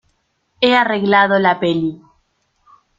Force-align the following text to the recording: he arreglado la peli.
he 0.61 0.75
arreglado 0.75 1.37
la 1.37 1.59
peli. 1.59 2.01